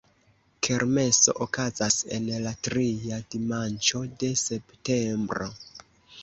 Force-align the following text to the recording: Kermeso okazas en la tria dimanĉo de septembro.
Kermeso 0.67 1.33
okazas 1.45 1.97
en 2.17 2.25
la 2.45 2.53
tria 2.69 3.19
dimanĉo 3.35 4.03
de 4.25 4.31
septembro. 4.47 5.51